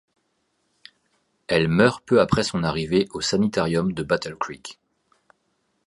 Elle 1.45 1.67
meurt 1.67 2.01
peu 2.03 2.21
après 2.21 2.41
son 2.41 2.63
arrivée 2.63 3.07
au 3.13 3.21
Sanitarium 3.21 3.93
de 3.93 4.01
Battle 4.01 4.35
Creek. 4.35 4.79